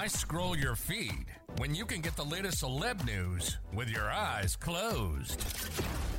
Why 0.00 0.06
scroll 0.06 0.56
your 0.56 0.76
feed 0.76 1.26
when 1.58 1.74
you 1.74 1.84
can 1.84 2.00
get 2.00 2.16
the 2.16 2.24
latest 2.24 2.62
celeb 2.62 3.04
news 3.04 3.58
with 3.74 3.90
your 3.90 4.10
eyes 4.10 4.56
closed? 4.56 5.44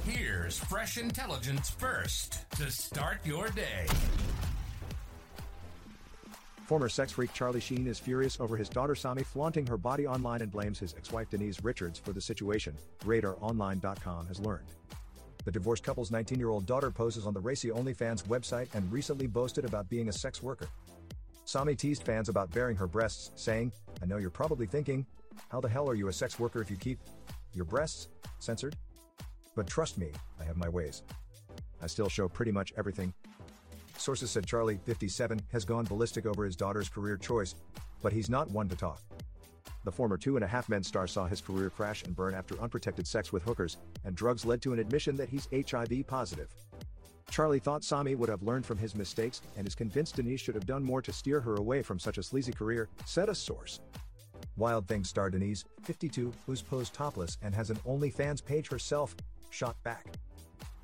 Here's 0.06 0.56
fresh 0.56 1.00
intelligence 1.00 1.72
first 1.72 2.46
to 2.58 2.70
start 2.70 3.26
your 3.26 3.50
day. 3.50 3.88
Former 6.68 6.90
sex 6.90 7.14
freak 7.14 7.34
Charlie 7.34 7.60
Sheen 7.60 7.88
is 7.88 7.98
furious 7.98 8.40
over 8.40 8.56
his 8.56 8.70
daughter 8.70 8.94
Sami 8.94 9.24
flaunting 9.24 9.66
her 9.66 9.78
body 9.78 10.06
online 10.06 10.44
and 10.44 10.52
blames 10.52 10.78
his 10.78 10.94
ex-wife 10.96 11.32
Denise 11.32 11.64
Richards 11.64 11.98
for 11.98 12.14
the 12.14 12.22
situation, 12.22 12.78
RadarOnline.com 13.04 14.28
has 14.28 14.40
learned. 14.40 14.68
The 15.44 15.52
divorced 15.52 15.84
couple's 15.84 16.12
19-year-old 16.12 16.68
daughter 16.68 16.92
poses 16.92 17.26
on 17.26 17.34
the 17.34 17.40
racy 17.40 17.70
OnlyFans 17.70 18.26
website 18.28 18.68
and 18.76 18.92
recently 18.92 19.26
boasted 19.26 19.66
about 19.66 19.90
being 19.90 20.08
a 20.08 20.14
sex 20.14 20.44
worker. 20.44 20.68
Sami 21.52 21.76
teased 21.76 22.04
fans 22.04 22.30
about 22.30 22.50
baring 22.52 22.78
her 22.78 22.88
breasts, 22.88 23.32
saying, 23.36 23.74
I 24.02 24.06
know 24.06 24.16
you're 24.16 24.30
probably 24.30 24.66
thinking, 24.66 25.06
how 25.50 25.60
the 25.60 25.68
hell 25.68 25.90
are 25.90 25.96
you 25.96 26.08
a 26.08 26.14
sex 26.14 26.40
worker 26.40 26.62
if 26.62 26.72
you 26.72 26.78
keep 26.78 26.98
your 27.54 27.66
breasts 27.66 28.08
censored? 28.40 28.78
But 29.54 29.68
trust 29.68 29.98
me, 29.98 30.12
I 30.40 30.46
have 30.46 30.56
my 30.56 30.70
ways. 30.70 31.04
I 31.82 31.88
still 31.88 32.08
show 32.08 32.30
pretty 32.30 32.54
much 32.54 32.72
everything. 32.78 33.14
Sources 33.98 34.32
said 34.32 34.48
Charlie, 34.48 34.80
57, 34.86 35.42
has 35.52 35.66
gone 35.66 35.84
ballistic 35.84 36.26
over 36.26 36.46
his 36.46 36.56
daughter's 36.56 36.88
career 36.88 37.18
choice, 37.18 37.56
but 38.02 38.14
he's 38.14 38.30
not 38.30 38.50
one 38.52 38.70
to 38.70 38.78
talk. 38.78 39.02
The 39.84 39.92
former 39.92 40.16
Two 40.16 40.38
and 40.38 40.46
a 40.46 40.48
Half 40.48 40.70
Men 40.70 40.84
star 40.84 41.06
saw 41.06 41.28
his 41.28 41.42
career 41.42 41.70
crash 41.70 42.04
and 42.04 42.16
burn 42.16 42.34
after 42.34 42.58
unprotected 42.62 43.06
sex 43.06 43.34
with 43.34 43.44
hookers 43.44 43.76
and 44.06 44.16
drugs 44.16 44.46
led 44.46 44.62
to 44.62 44.72
an 44.72 44.80
admission 44.80 45.18
that 45.18 45.28
he's 45.28 45.50
HIV 45.70 46.08
positive. 46.08 46.48
Charlie 47.32 47.60
thought 47.60 47.86
Sami 47.86 48.14
would 48.14 48.28
have 48.28 48.44
learned 48.44 48.66
from 48.66 48.78
his 48.78 48.94
mistakes 48.94 49.42
and 49.56 49.66
is 49.66 49.74
convinced 49.74 50.18
Denise 50.18 50.42
should 50.42 50.54
have 50.54 50.66
done 50.66 50.84
more 50.84 51.02
to 51.02 51.14
steer 51.14 51.40
her 51.40 51.56
away 51.56 51.82
from 51.82 51.98
such 51.98 52.18
a 52.18 52.24
sleazy 52.24 52.52
career, 52.52 52.90
said 53.06 53.30
a 53.30 53.36
source. 53.36 53.80
Wild 54.58 54.86
Things 54.86 55.08
star 55.08 55.30
Denise, 55.30 55.64
52, 55.84 56.34
who's 56.46 56.62
posed 56.62 56.94
topless 56.94 57.38
and 57.42 57.56
has 57.56 57.70
an 57.70 57.78
OnlyFans 57.88 58.44
page 58.44 58.70
herself, 58.70 59.16
shot 59.50 59.82
back. 59.84 60.08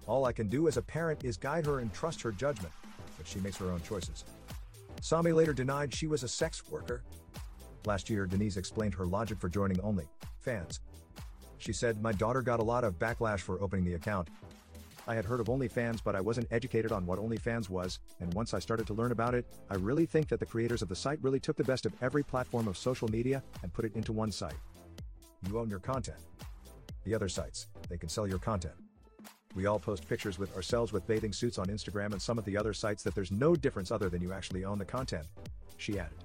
All 0.07 0.24
I 0.24 0.31
can 0.31 0.47
do 0.47 0.69
as 0.69 0.78
a 0.78 0.81
parent 0.81 1.25
is 1.25 1.36
guide 1.36 1.66
her 1.66 1.80
and 1.80 1.94
trust 1.94 2.22
her 2.22 2.31
judgment, 2.31 2.74
but 3.18 3.28
she 3.28 3.40
makes 3.40 3.57
her 3.57 3.69
own 3.69 3.81
choices. 3.81 4.24
Sami 5.02 5.34
later 5.34 5.52
denied 5.52 5.94
she 5.94 6.07
was 6.07 6.24
a 6.24 6.30
sex 6.30 6.63
worker. 6.72 7.03
Last 7.86 8.09
year, 8.09 8.25
Denise 8.25 8.56
explained 8.56 8.94
her 8.94 9.06
logic 9.06 9.38
for 9.38 9.50
joining 9.50 9.78
OnlyFans. 9.78 10.80
She 11.57 11.74
said, 11.74 12.02
My 12.02 12.13
daughter 12.13 12.41
got 12.41 12.62
a 12.62 12.63
lot 12.63 12.86
of 12.86 12.97
backlash 12.97 13.41
for 13.41 13.62
opening 13.62 13.84
the 13.84 13.96
account, 13.96 14.30
I 15.07 15.16
had 15.16 15.25
heard 15.25 15.40
of 15.40 15.47
OnlyFans, 15.47 16.03
but 16.03 16.16
I 16.16 16.22
wasn't 16.22 16.47
educated 16.51 16.91
on 16.91 17.06
what 17.06 17.18
OnlyFans 17.18 17.69
was, 17.69 18.00
and 18.19 18.34
once 18.34 18.53
I 18.53 18.59
started 18.59 18.85
to 18.88 18.94
learn 18.94 19.13
about 19.13 19.35
it, 19.35 19.45
I 19.69 19.75
really 19.75 20.06
think 20.06 20.28
that 20.28 20.40
the 20.40 20.45
creators 20.45 20.81
of 20.81 20.90
the 20.90 20.95
site 20.95 21.19
really 21.22 21.40
took 21.40 21.56
the 21.56 21.63
best 21.63 21.85
of 21.85 21.94
every 22.01 22.23
platform 22.23 22.68
of 22.68 22.78
social 22.78 23.07
media 23.07 23.41
and 23.63 23.73
put 23.73 23.85
it 23.85 23.95
into 23.95 24.12
one 24.12 24.31
site. 24.31 24.57
You 25.47 25.59
own 25.59 25.69
your 25.69 25.79
content. 25.79 26.18
The 27.06 27.16
other 27.16 27.29
sites, 27.29 27.68
they 27.90 27.97
can 27.97 28.09
sell 28.09 28.28
your 28.28 28.40
content. 28.40 28.75
We 29.56 29.66
all 29.66 29.79
post 29.79 30.07
pictures 30.07 30.38
with 30.38 30.53
ourselves 30.57 30.91
with 30.91 31.07
bathing 31.07 31.31
suits 31.31 31.57
on 31.57 31.68
Instagram 31.68 32.12
and 32.12 32.22
some 32.22 32.38
of 32.38 32.44
the 32.44 32.57
other 32.57 32.74
sites 32.74 33.01
that 33.03 33.16
there's 33.16 33.31
no 33.31 33.56
difference 33.56 33.91
other 33.91 34.09
than 34.09 34.22
you 34.22 34.34
actually 34.34 34.66
own 34.66 34.78
the 34.78 34.85
content, 34.85 35.25
she 35.78 35.97
added. 35.97 36.18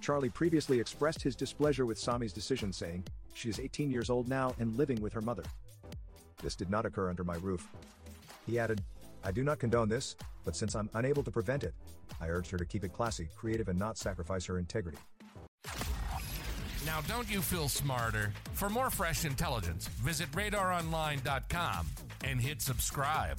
Charlie 0.00 0.30
previously 0.30 0.80
expressed 0.80 1.22
his 1.22 1.36
displeasure 1.36 1.86
with 1.86 1.98
Sami's 1.98 2.32
decision, 2.32 2.72
saying, 2.72 3.04
She 3.34 3.50
is 3.50 3.60
18 3.60 3.90
years 3.90 4.10
old 4.10 4.28
now 4.28 4.54
and 4.58 4.76
living 4.76 5.00
with 5.00 5.12
her 5.12 5.20
mother. 5.20 5.44
This 6.42 6.56
did 6.56 6.70
not 6.70 6.84
occur 6.84 7.08
under 7.08 7.24
my 7.24 7.36
roof. 7.36 7.68
He 8.46 8.58
added, 8.58 8.82
I 9.24 9.30
do 9.30 9.44
not 9.44 9.58
condone 9.58 9.88
this, 9.88 10.16
but 10.44 10.56
since 10.56 10.74
I'm 10.74 10.90
unable 10.94 11.22
to 11.22 11.30
prevent 11.30 11.62
it, 11.62 11.74
I 12.20 12.28
urged 12.28 12.50
her 12.50 12.58
to 12.58 12.64
keep 12.64 12.84
it 12.84 12.92
classy, 12.92 13.28
creative, 13.36 13.68
and 13.68 13.78
not 13.78 13.96
sacrifice 13.96 14.44
her 14.46 14.58
integrity. 14.58 14.98
Now, 16.84 17.00
don't 17.02 17.30
you 17.30 17.40
feel 17.40 17.68
smarter? 17.68 18.32
For 18.54 18.68
more 18.68 18.90
fresh 18.90 19.24
intelligence, 19.24 19.86
visit 19.86 20.30
radaronline.com 20.32 21.86
and 22.24 22.40
hit 22.40 22.60
subscribe. 22.60 23.38